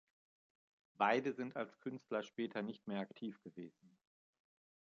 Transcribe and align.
Beide 0.97 1.31
sind 1.31 1.55
als 1.55 1.77
Künstler 1.79 2.23
später 2.23 2.63
nicht 2.63 2.87
mehr 2.87 3.01
aktiv 3.01 3.39
gewesen. 3.43 3.99